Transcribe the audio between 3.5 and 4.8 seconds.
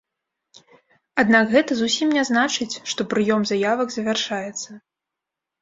заявак завяршаецца.